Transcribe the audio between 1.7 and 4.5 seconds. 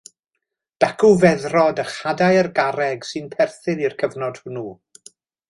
a chadair garreg sy'n perthyn i'r cyfnod